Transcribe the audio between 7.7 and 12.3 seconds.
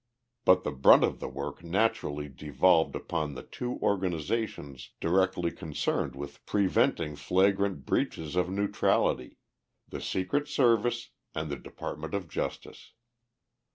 breaches of neutrality the Secret Service and the Department of